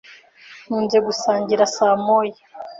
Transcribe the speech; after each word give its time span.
Nkunze 0.65 0.97
gusangira 1.07 1.63
saa 1.75 1.95
moya. 2.05 2.39